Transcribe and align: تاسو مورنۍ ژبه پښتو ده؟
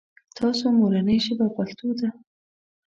تاسو 0.37 0.65
مورنۍ 0.79 1.17
ژبه 1.25 1.47
پښتو 1.55 1.87
ده؟ 1.99 2.09